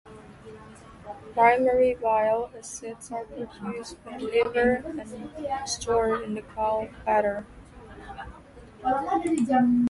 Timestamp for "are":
3.11-3.23